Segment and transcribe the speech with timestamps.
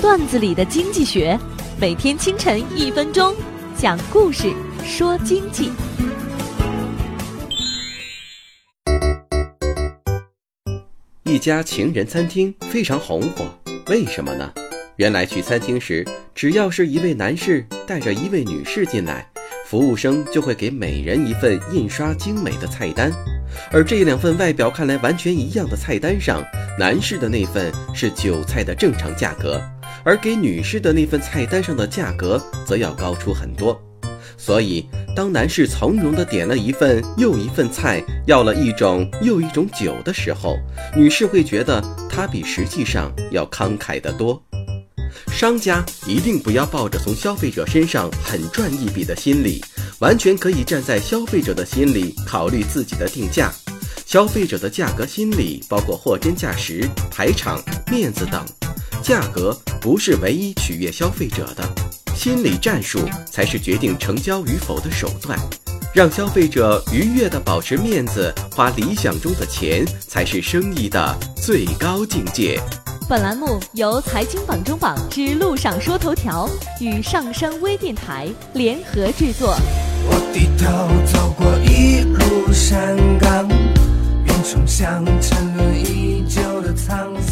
[0.00, 1.38] 段子里的经济学，
[1.78, 3.34] 每天清晨一分钟，
[3.76, 4.50] 讲故事
[4.82, 5.70] 说经济。
[11.24, 13.44] 一家情人餐厅非常红火，
[13.88, 14.50] 为什么呢？
[14.96, 16.02] 原来去餐厅时，
[16.34, 19.30] 只要是一位男士带着一位女士进来，
[19.66, 23.12] 服务生就会给每人一份印刷精美的菜单。
[23.70, 26.42] 而这两份外表看来完全一样的菜单上，
[26.78, 29.60] 男士的那份是韭菜的正常价格，
[30.04, 33.80] 而给女士的那份菜单上的价格则要高出很多。
[34.36, 40.56] 所以，当男士从容地点了一份又一份菜，要了一种又一种酒的时候，
[40.96, 44.42] 女士会觉得他比实际上要慷慨得多。
[45.28, 49.62] 商家一定不要抱着从消费者身上狠赚一笔的心理。
[49.98, 53.52] 完全可以站在消费者的心里考虑自己的定价。
[54.06, 58.42] 消费者的价格心理包括货真价实、排场、面子等。
[59.02, 61.64] 价格不是唯一取悦消费者的，
[62.14, 65.38] 心理战术才是决定成交与否的手段，
[65.94, 72.60] 让消费者愉悦的保持面子，花理想中的钱才是生意的最高境界。
[73.08, 79.56] 本栏目由财经榜中榜之路上说头条与上升微电台联合制作。
[80.06, 83.48] 我低头走过一路山岗，
[84.44, 87.29] 冲向沉沦已久的沧桑。